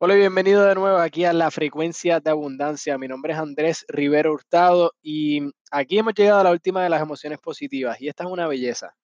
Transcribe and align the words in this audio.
Hola 0.00 0.14
y 0.16 0.18
bienvenido 0.18 0.64
de 0.64 0.74
nuevo 0.74 0.98
aquí 0.98 1.24
a 1.24 1.32
la 1.32 1.52
frecuencia 1.52 2.18
de 2.18 2.28
abundancia. 2.28 2.98
Mi 2.98 3.06
nombre 3.06 3.32
es 3.32 3.38
Andrés 3.38 3.84
Rivero 3.86 4.32
Hurtado 4.32 4.92
y 5.00 5.40
aquí 5.70 5.98
hemos 5.98 6.14
llegado 6.14 6.40
a 6.40 6.44
la 6.44 6.50
última 6.50 6.82
de 6.82 6.90
las 6.90 7.00
emociones 7.00 7.38
positivas 7.38 8.00
y 8.00 8.08
esta 8.08 8.24
es 8.24 8.30
una 8.30 8.48
belleza. 8.48 8.96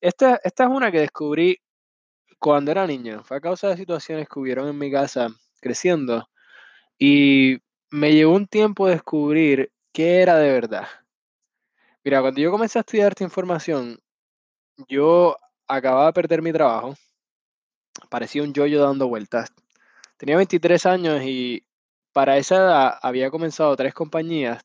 Esta, 0.00 0.40
esta 0.42 0.64
es 0.64 0.70
una 0.70 0.90
que 0.90 0.98
descubrí 0.98 1.58
cuando 2.40 2.72
era 2.72 2.88
niño. 2.88 3.22
Fue 3.22 3.36
a 3.36 3.40
causa 3.40 3.68
de 3.68 3.76
situaciones 3.76 4.28
que 4.28 4.40
hubieron 4.40 4.66
en 4.68 4.76
mi 4.76 4.90
casa 4.90 5.28
creciendo 5.60 6.28
y 6.98 7.58
me 7.90 8.12
llevó 8.12 8.34
un 8.34 8.48
tiempo 8.48 8.88
descubrir 8.88 9.70
qué 9.92 10.22
era 10.22 10.36
de 10.38 10.50
verdad. 10.50 10.88
Mira, 12.02 12.20
cuando 12.20 12.40
yo 12.40 12.50
comencé 12.50 12.80
a 12.80 12.80
estudiar 12.80 13.12
esta 13.12 13.22
información, 13.22 14.00
yo 14.88 15.36
acababa 15.68 16.06
de 16.06 16.12
perder 16.14 16.42
mi 16.42 16.52
trabajo, 16.52 16.96
parecía 18.10 18.42
un 18.42 18.52
yoyo 18.52 18.82
dando 18.82 19.06
vueltas. 19.06 19.52
Tenía 20.16 20.36
23 20.36 20.86
años 20.86 21.22
y 21.24 21.66
para 22.12 22.38
esa 22.38 22.56
edad 22.56 22.98
había 23.02 23.30
comenzado 23.30 23.76
tres 23.76 23.92
compañías 23.92 24.62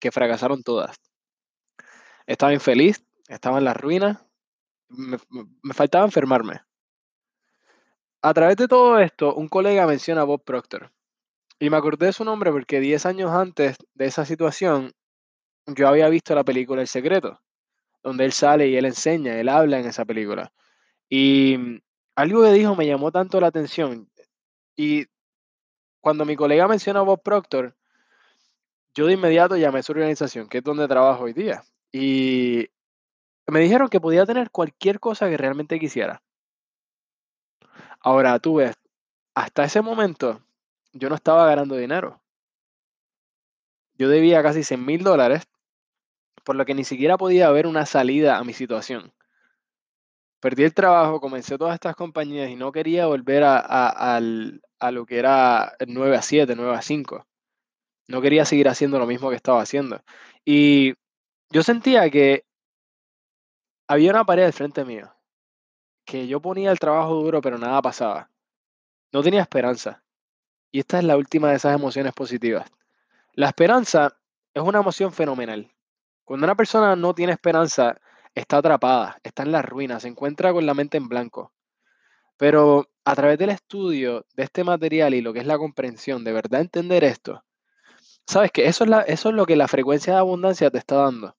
que 0.00 0.10
fracasaron 0.10 0.62
todas. 0.62 0.96
Estaba 2.26 2.52
infeliz, 2.52 3.04
estaba 3.28 3.58
en 3.58 3.64
las 3.64 3.76
ruinas, 3.76 4.18
me, 4.88 5.18
me 5.62 5.74
faltaba 5.74 6.04
enfermarme. 6.04 6.60
A 8.20 8.34
través 8.34 8.56
de 8.56 8.66
todo 8.66 8.98
esto, 8.98 9.34
un 9.34 9.48
colega 9.48 9.86
menciona 9.86 10.22
a 10.22 10.24
Bob 10.24 10.42
Proctor. 10.42 10.90
Y 11.60 11.70
me 11.70 11.76
acordé 11.76 12.06
de 12.06 12.12
su 12.12 12.24
nombre 12.24 12.50
porque 12.52 12.80
10 12.80 13.06
años 13.06 13.30
antes 13.30 13.76
de 13.94 14.06
esa 14.06 14.24
situación, 14.24 14.92
yo 15.66 15.88
había 15.88 16.08
visto 16.08 16.34
la 16.34 16.44
película 16.44 16.82
El 16.82 16.88
Secreto, 16.88 17.40
donde 18.02 18.24
él 18.24 18.32
sale 18.32 18.68
y 18.68 18.76
él 18.76 18.84
enseña, 18.84 19.38
él 19.38 19.48
habla 19.48 19.78
en 19.78 19.86
esa 19.86 20.04
película. 20.04 20.52
Y 21.08 21.80
algo 22.16 22.42
que 22.42 22.52
dijo 22.52 22.74
me 22.76 22.86
llamó 22.86 23.12
tanto 23.12 23.40
la 23.40 23.48
atención. 23.48 24.08
Y 24.78 25.08
cuando 26.00 26.24
mi 26.24 26.36
colega 26.36 26.68
menciona 26.68 27.00
a 27.00 27.02
Bob 27.02 27.20
Proctor, 27.20 27.76
yo 28.94 29.06
de 29.06 29.14
inmediato 29.14 29.56
llamé 29.56 29.80
a 29.80 29.82
su 29.82 29.90
organización, 29.90 30.48
que 30.48 30.58
es 30.58 30.64
donde 30.64 30.86
trabajo 30.86 31.24
hoy 31.24 31.32
día. 31.32 31.64
Y 31.90 32.68
me 33.48 33.58
dijeron 33.58 33.88
que 33.88 34.00
podía 34.00 34.24
tener 34.24 34.52
cualquier 34.52 35.00
cosa 35.00 35.28
que 35.28 35.36
realmente 35.36 35.80
quisiera. 35.80 36.22
Ahora 37.98 38.38
tú 38.38 38.54
ves, 38.54 38.76
hasta 39.34 39.64
ese 39.64 39.82
momento 39.82 40.40
yo 40.92 41.08
no 41.08 41.16
estaba 41.16 41.44
ganando 41.46 41.74
dinero. 41.74 42.22
Yo 43.94 44.08
debía 44.08 44.44
casi 44.44 44.62
100 44.62 44.86
mil 44.86 45.02
dólares, 45.02 45.48
por 46.44 46.54
lo 46.54 46.64
que 46.64 46.74
ni 46.74 46.84
siquiera 46.84 47.18
podía 47.18 47.48
haber 47.48 47.66
una 47.66 47.84
salida 47.84 48.38
a 48.38 48.44
mi 48.44 48.52
situación. 48.52 49.12
Perdí 50.40 50.62
el 50.64 50.74
trabajo, 50.74 51.20
comencé 51.20 51.58
todas 51.58 51.74
estas 51.74 51.96
compañías 51.96 52.48
y 52.48 52.56
no 52.56 52.70
quería 52.70 53.06
volver 53.06 53.42
a, 53.44 54.20
lo 54.20 55.06
que 55.06 55.18
era 55.18 55.74
9 55.84 56.16
a 56.16 56.22
7, 56.22 56.54
9 56.54 56.76
a 56.76 56.82
5. 56.82 57.26
No 58.06 58.20
quería 58.20 58.44
seguir 58.44 58.68
haciendo 58.68 58.98
lo 58.98 59.06
mismo 59.06 59.30
que 59.30 59.36
estaba 59.36 59.60
haciendo. 59.60 60.00
Y 60.44 60.94
yo 61.50 61.62
sentía 61.62 62.08
que 62.10 62.44
había 63.88 64.10
una 64.10 64.24
pared 64.24 64.44
al 64.44 64.52
frente 64.52 64.84
mío, 64.84 65.12
que 66.04 66.28
yo 66.28 66.40
ponía 66.40 66.70
el 66.70 66.78
trabajo 66.78 67.14
duro, 67.14 67.40
pero 67.40 67.58
nada 67.58 67.82
pasaba. 67.82 68.30
No 69.12 69.22
tenía 69.22 69.42
esperanza. 69.42 70.02
Y 70.70 70.80
esta 70.80 70.98
es 70.98 71.04
la 71.04 71.16
última 71.16 71.50
de 71.50 71.56
esas 71.56 71.74
emociones 71.74 72.12
positivas. 72.12 72.70
La 73.32 73.48
esperanza 73.48 74.16
es 74.54 74.62
una 74.62 74.80
emoción 74.80 75.12
fenomenal. 75.12 75.72
Cuando 76.24 76.44
una 76.44 76.54
persona 76.54 76.94
no 76.94 77.14
tiene 77.14 77.32
esperanza, 77.32 77.98
está 78.38 78.58
atrapada, 78.58 79.18
está 79.22 79.42
en 79.42 79.52
la 79.52 79.62
ruina, 79.62 80.00
se 80.00 80.08
encuentra 80.08 80.52
con 80.52 80.66
la 80.66 80.74
mente 80.74 80.96
en 80.96 81.08
blanco. 81.08 81.52
Pero 82.36 82.88
a 83.04 83.14
través 83.14 83.38
del 83.38 83.50
estudio 83.50 84.26
de 84.34 84.44
este 84.44 84.64
material 84.64 85.14
y 85.14 85.20
lo 85.20 85.32
que 85.32 85.40
es 85.40 85.46
la 85.46 85.58
comprensión, 85.58 86.24
de 86.24 86.32
verdad 86.32 86.60
entender 86.60 87.04
esto, 87.04 87.44
sabes 88.26 88.52
que 88.52 88.66
eso 88.66 88.84
es, 88.84 88.90
la, 88.90 89.02
eso 89.02 89.30
es 89.30 89.34
lo 89.34 89.46
que 89.46 89.56
la 89.56 89.68
frecuencia 89.68 90.14
de 90.14 90.18
abundancia 90.20 90.70
te 90.70 90.78
está 90.78 90.96
dando. 90.96 91.36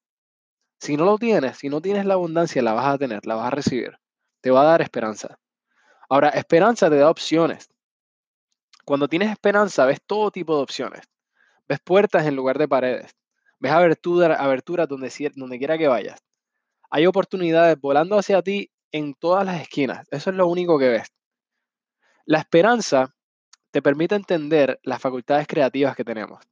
Si 0.80 0.98
no 0.98 1.06
lo 1.06 1.18
tienes, 1.18 1.58
si 1.58 1.70
no 1.70 1.82
tienes 1.82 2.06
la 2.06 2.16
abundancia, 2.16 2.62
la 2.62 2.74
vas 2.74 2.88
a 2.88 2.98
tener, 2.98 3.26
la 3.26 3.36
vas 3.36 3.48
a 3.48 3.52
recibir. 3.52 3.98
Te 4.42 4.52
va 4.52 4.62
a 4.62 4.66
dar 4.66 4.82
esperanza. 4.82 5.40
Ahora, 6.10 6.30
esperanza 6.30 6.90
te 6.90 6.96
da 6.96 7.10
opciones. 7.10 7.70
Cuando 8.86 9.08
tienes 9.08 9.30
esperanza, 9.30 9.86
ves 9.86 10.02
todo 10.06 10.32
tipo 10.32 10.56
de 10.56 10.64
opciones. 10.64 11.02
Ves 11.68 11.80
puertas 11.82 12.26
en 12.26 12.36
lugar 12.36 12.58
de 12.58 12.68
paredes. 12.68 13.16
Ves 13.60 13.72
aberturas 13.72 14.40
abertura 14.40 14.88
donde, 14.88 15.32
donde 15.36 15.58
quiera 15.60 15.78
que 15.78 15.88
vayas. 15.88 16.20
Hay 16.90 17.06
oportunidades 17.06 17.80
volando 17.80 18.18
hacia 18.18 18.42
ti 18.42 18.72
en 18.92 19.14
todas 19.14 19.46
las 19.46 19.62
esquinas. 19.62 20.08
Eso 20.12 20.30
es 20.30 20.36
lo 20.36 20.48
único 20.48 20.80
que 20.80 20.90
ves. 20.90 21.08
La 22.26 22.40
esperanza 22.40 23.16
te 23.72 23.82
permite 23.82 24.16
entender 24.16 24.80
las 24.84 25.02
facultades 25.02 25.48
creativas 25.48 25.96
que 25.96 26.04
tenemos. 26.04 26.44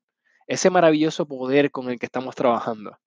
Ese 0.46 0.70
maravilloso 0.70 1.28
poder 1.28 1.72
con 1.72 1.90
el 1.90 2.00
que 2.00 2.06
estamos 2.06 2.36
trabajando. 2.36 2.98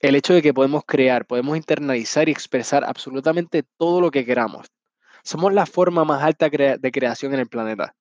El 0.00 0.14
hecho 0.14 0.34
de 0.34 0.42
que 0.42 0.54
podemos 0.54 0.84
crear, 0.84 1.26
podemos 1.26 1.56
internalizar 1.56 2.28
y 2.28 2.32
expresar 2.32 2.84
absolutamente 2.84 3.64
todo 3.76 4.00
lo 4.00 4.10
que 4.10 4.24
queramos. 4.24 4.66
Somos 5.24 5.52
la 5.52 5.66
forma 5.66 6.04
más 6.04 6.22
alta 6.22 6.48
de 6.48 6.92
creación 6.92 7.34
en 7.34 7.40
el 7.40 7.48
planeta. 7.48 7.96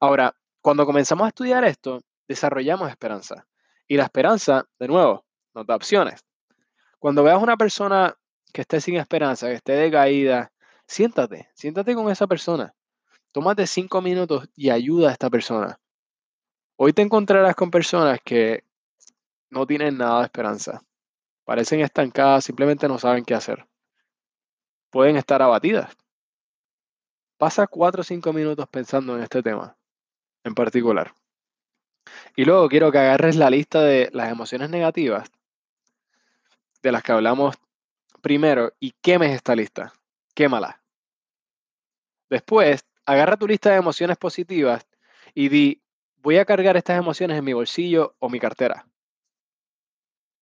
Ahora, 0.00 0.34
cuando 0.60 0.86
comenzamos 0.86 1.24
a 1.26 1.28
estudiar 1.28 1.64
esto, 1.64 2.00
desarrollamos 2.26 2.90
esperanza. 2.90 3.46
Y 3.86 3.96
la 3.96 4.04
esperanza, 4.04 4.66
de 4.78 4.88
nuevo, 4.88 5.24
nos 5.54 5.66
da 5.66 5.76
opciones. 5.76 6.24
Cuando 6.98 7.22
veas 7.22 7.40
una 7.40 7.56
persona 7.56 8.16
que 8.52 8.62
esté 8.62 8.80
sin 8.80 8.96
esperanza, 8.96 9.48
que 9.48 9.54
esté 9.54 9.72
decaída, 9.72 10.52
siéntate, 10.86 11.48
siéntate 11.54 11.94
con 11.94 12.10
esa 12.10 12.26
persona. 12.26 12.74
Tómate 13.30 13.66
cinco 13.66 14.00
minutos 14.00 14.48
y 14.56 14.70
ayuda 14.70 15.10
a 15.10 15.12
esta 15.12 15.30
persona. 15.30 15.78
Hoy 16.76 16.92
te 16.92 17.02
encontrarás 17.02 17.54
con 17.54 17.70
personas 17.70 18.18
que 18.24 18.64
no 19.50 19.66
tienen 19.66 19.98
nada 19.98 20.20
de 20.20 20.24
esperanza. 20.24 20.82
Parecen 21.44 21.80
estancadas, 21.80 22.44
simplemente 22.44 22.88
no 22.88 22.98
saben 22.98 23.24
qué 23.24 23.34
hacer. 23.34 23.66
Pueden 24.90 25.16
estar 25.16 25.40
abatidas. 25.40 25.96
Pasa 27.36 27.66
cuatro 27.66 28.00
o 28.00 28.04
cinco 28.04 28.32
minutos 28.32 28.68
pensando 28.68 29.16
en 29.16 29.22
este 29.22 29.42
tema 29.42 29.76
en 30.42 30.54
particular. 30.54 31.14
Y 32.34 32.44
luego 32.44 32.68
quiero 32.68 32.90
que 32.90 32.98
agarres 32.98 33.36
la 33.36 33.50
lista 33.50 33.82
de 33.82 34.08
las 34.12 34.30
emociones 34.30 34.70
negativas 34.70 35.30
de 36.82 36.92
las 36.92 37.02
que 37.02 37.12
hablamos 37.12 37.56
primero 38.20 38.72
y 38.80 38.92
quemes 39.00 39.34
esta 39.34 39.54
lista. 39.54 39.92
Quémala. 40.34 40.82
Después, 42.30 42.84
agarra 43.06 43.36
tu 43.36 43.46
lista 43.46 43.70
de 43.70 43.76
emociones 43.76 44.16
positivas 44.16 44.86
y 45.34 45.48
di, 45.48 45.82
voy 46.16 46.38
a 46.38 46.44
cargar 46.44 46.76
estas 46.76 46.98
emociones 46.98 47.38
en 47.38 47.44
mi 47.44 47.52
bolsillo 47.52 48.14
o 48.18 48.28
mi 48.28 48.38
cartera. 48.38 48.86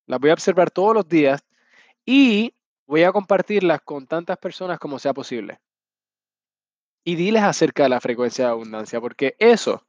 Las 0.06 0.20
voy 0.20 0.30
a 0.30 0.34
observar 0.34 0.70
todos 0.70 0.94
los 0.94 1.08
días 1.08 1.44
y 2.04 2.54
voy 2.86 3.02
a 3.02 3.12
compartirlas 3.12 3.80
con 3.82 4.06
tantas 4.06 4.38
personas 4.38 4.78
como 4.78 4.98
sea 4.98 5.14
posible. 5.14 5.60
Y 7.04 7.14
diles 7.14 7.42
acerca 7.42 7.84
de 7.84 7.88
la 7.88 8.00
frecuencia 8.00 8.46
de 8.46 8.50
abundancia, 8.50 9.00
porque 9.00 9.36
eso, 9.38 9.86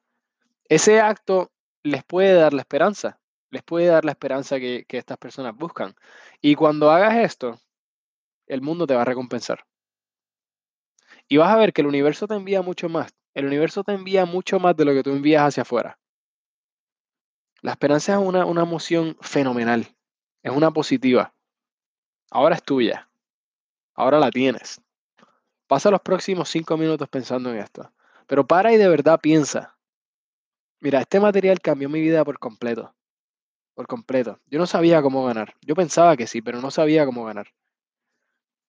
ese 0.69 1.01
acto 1.01 1.51
les 1.83 2.03
puede 2.03 2.33
dar 2.33 2.53
la 2.53 2.61
esperanza 2.61 3.19
les 3.57 3.63
puede 3.63 3.87
dar 3.87 4.05
la 4.05 4.11
esperanza 4.11 4.59
que, 4.59 4.85
estas 4.87 5.17
personas 5.17 5.55
buscan. 5.55 5.95
Y 6.41 6.53
cuando 6.53 6.91
hagas 6.91 7.15
esto, 7.15 7.59
el 8.45 8.61
mundo 8.61 8.85
te 8.85 8.93
va 8.93 9.01
a 9.01 9.05
recompensar. 9.05 9.65
Y 11.27 11.37
vas 11.37 11.49
a 11.49 11.57
ver 11.57 11.73
que 11.73 11.81
el 11.81 11.87
universo 11.87 12.27
te 12.27 12.35
envía 12.35 12.61
mucho 12.61 12.87
más. 12.87 13.15
El 13.33 13.47
universo 13.47 13.83
te 13.83 13.93
envía 13.93 14.25
mucho 14.25 14.59
más 14.59 14.77
de 14.77 14.85
lo 14.85 14.93
que 14.93 15.01
tú 15.01 15.09
envías 15.09 15.41
hacia 15.41 15.63
afuera. 15.63 15.97
La 17.61 17.71
esperanza 17.71 18.13
es 18.13 18.19
una, 18.19 18.45
una 18.45 18.61
emoción 18.61 19.17
fenomenal. 19.21 19.87
Es 20.43 20.51
una 20.51 20.69
positiva. 20.69 21.33
Ahora 22.29 22.53
es 22.53 22.63
tuya. 22.63 23.09
Ahora 23.95 24.19
la 24.19 24.29
tienes. 24.29 24.79
Pasa 25.65 25.89
los 25.89 26.01
próximos 26.01 26.47
cinco 26.47 26.77
minutos 26.77 27.09
pensando 27.09 27.51
en 27.51 27.57
esto. 27.57 27.91
Pero 28.27 28.45
para 28.45 28.71
y 28.71 28.77
de 28.77 28.87
verdad 28.87 29.19
piensa. 29.19 29.75
Mira, 30.79 31.01
este 31.01 31.19
material 31.19 31.59
cambió 31.59 31.89
mi 31.89 31.99
vida 31.99 32.23
por 32.23 32.37
completo 32.37 32.93
por 33.77 33.85
completo. 33.85 34.41
Yo 34.47 34.57
no 34.57 34.65
sabía 34.65 35.03
cómo 35.03 35.23
ganar. 35.23 35.53
Yo 35.61 35.75
pensaba 35.75 36.17
que 36.17 36.25
sí, 36.25 36.41
pero 36.41 36.59
no 36.61 36.71
sabía 36.71 37.05
cómo 37.05 37.25
ganar. 37.25 37.53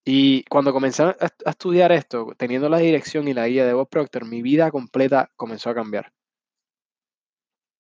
Y 0.05 0.45
cuando 0.45 0.71
comencé 0.75 1.03
a, 1.03 1.17
estudiar 1.47 1.93
esto, 1.93 2.35
teniendo 2.37 2.69
la 2.69 2.77
dirección 2.77 3.27
y 3.27 3.33
la 3.33 3.49
guía 3.49 3.65
de 3.65 3.73
Bob 3.73 3.89
Proctor, 3.89 4.27
mi 4.27 4.43
vida 4.43 4.71
completa 4.71 5.31
comenzó 5.35 5.71
a 5.71 5.75
cambiar. 5.75 6.13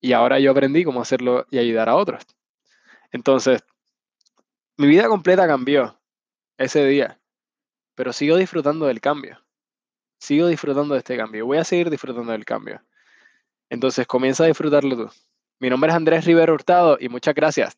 Y 0.01 0.15
ahora 0.15 0.41
yo 0.41 0.51
aprendí 0.51 0.85
cómo 0.85 1.03
hacerlo 1.03 1.45
y 1.51 1.59
ayudar 1.59 1.91
a 1.91 1.97
otros. 1.97 2.25
Entonces, 3.13 3.63
mi 4.79 4.87
vida 4.87 5.07
completa 5.09 5.47
cambió 5.47 6.01
ese 6.57 6.87
día, 6.87 7.21
pero 7.95 8.15
sigo 8.15 8.39
disfrutando 8.39 8.87
del 8.87 9.03
cambio. 9.03 9.45
Sigo 10.19 10.47
disfrutando 10.47 10.95
de 10.95 11.01
este 11.01 11.19
cambio. 11.19 11.45
Voy 11.45 11.59
a 11.59 11.65
seguir 11.65 11.91
disfrutando 11.91 12.33
del 12.33 12.47
cambio. 12.47 12.83
Entonces, 13.69 14.07
comienza 14.07 14.45
a 14.45 14.47
disfrutarlo 14.47 14.97
tú. 14.97 15.28
Mi 15.61 15.69
nombre 15.71 15.91
es 15.91 15.97
Andrés 15.97 16.25
Rivero 16.25 16.55
Hurtado 16.55 16.99
y 17.01 17.09
muchas 17.09 17.35
gracias. 17.35 17.77